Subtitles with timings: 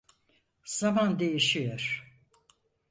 [0.65, 2.13] Zaman değişiyor.